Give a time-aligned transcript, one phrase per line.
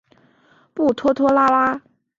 [0.73, 1.79] 不拖拖拉拉。